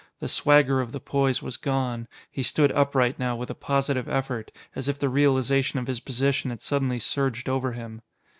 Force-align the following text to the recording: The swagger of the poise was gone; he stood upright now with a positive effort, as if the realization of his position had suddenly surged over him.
The 0.19 0.27
swagger 0.27 0.81
of 0.81 0.93
the 0.93 0.99
poise 0.99 1.43
was 1.43 1.57
gone; 1.57 2.07
he 2.31 2.41
stood 2.41 2.71
upright 2.71 3.19
now 3.19 3.35
with 3.35 3.51
a 3.51 3.53
positive 3.53 4.09
effort, 4.09 4.51
as 4.75 4.87
if 4.89 4.97
the 4.97 5.09
realization 5.09 5.77
of 5.77 5.85
his 5.85 5.99
position 5.99 6.49
had 6.49 6.63
suddenly 6.63 6.97
surged 6.97 7.47
over 7.47 7.73
him. 7.73 8.01